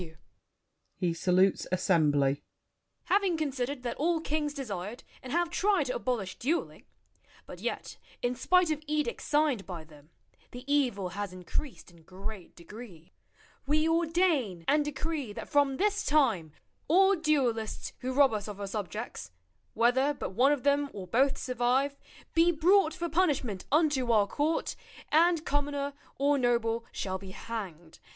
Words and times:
[He 0.95 1.13
salutes 1.13 1.67
assembly. 1.71 2.41
Having 3.03 3.37
considered 3.37 3.83
that 3.83 3.97
all 3.97 4.19
kings 4.19 4.51
desired 4.51 5.03
And 5.21 5.31
have 5.31 5.51
tried 5.51 5.83
to 5.83 5.95
abolish 5.95 6.39
dueling, 6.39 6.85
But 7.45 7.59
yet, 7.61 7.97
in 8.23 8.33
spite 8.33 8.71
of 8.71 8.81
edicts 8.87 9.25
signed 9.25 9.67
by 9.67 9.83
them, 9.83 10.09
The 10.53 10.63
evil 10.65 11.09
has 11.09 11.31
increased 11.33 11.91
in 11.91 12.01
great 12.01 12.55
degree, 12.55 13.13
We 13.67 13.87
ordain 13.87 14.65
and 14.67 14.83
decree 14.83 15.33
that 15.33 15.47
from 15.49 15.77
this 15.77 16.03
time 16.03 16.51
All 16.87 17.13
duelists 17.15 17.93
who 17.99 18.11
rob 18.11 18.33
us 18.33 18.47
of 18.47 18.59
our 18.59 18.65
subjects, 18.65 19.29
Whether 19.75 20.15
but 20.15 20.31
one 20.31 20.51
of 20.51 20.63
them 20.63 20.89
or 20.93 21.05
both 21.05 21.37
survive, 21.37 21.95
Be 22.33 22.51
brought 22.51 22.95
for 22.95 23.07
punishment 23.07 23.65
unto 23.71 24.11
our 24.11 24.25
court, 24.25 24.75
And 25.11 25.45
commoner 25.45 25.93
or 26.17 26.39
noble 26.39 26.85
shall 26.91 27.19
be 27.19 27.29
hanged. 27.29 27.99